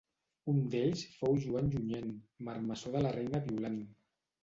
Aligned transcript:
Un 0.53 0.63
d'ells 0.75 1.03
fou 1.19 1.37
Joan 1.45 1.71
Junyent, 1.77 2.17
marmessor 2.51 2.99
de 2.99 3.07
la 3.07 3.15
reina 3.21 3.47
Violant. 3.49 3.83